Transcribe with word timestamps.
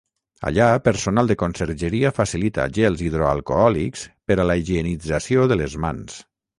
Allà, 0.49 0.69
personal 0.87 1.29
de 1.31 1.37
consergeria 1.41 2.13
facilita 2.21 2.67
gels 2.79 3.05
hidroalcohòlics 3.09 4.09
per 4.27 4.43
a 4.47 4.51
la 4.53 4.61
higienització 4.63 5.49
de 5.55 5.65
les 5.65 5.83
mans. 5.89 6.23